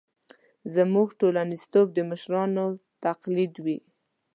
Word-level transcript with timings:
زموږ 0.75 1.07
ټولنیزتوب 1.19 1.87
د 1.93 1.97
مشرانو 2.09 2.65
تقلید 3.05 3.53
وي. 3.63 3.77